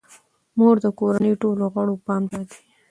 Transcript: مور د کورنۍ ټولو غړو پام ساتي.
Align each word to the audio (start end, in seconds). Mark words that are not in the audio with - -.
مور 0.57 0.75
د 0.83 0.87
کورنۍ 0.99 1.33
ټولو 1.41 1.63
غړو 1.73 1.95
پام 2.05 2.23
ساتي. 2.31 2.61